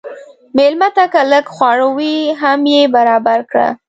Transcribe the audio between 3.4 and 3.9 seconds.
کړه.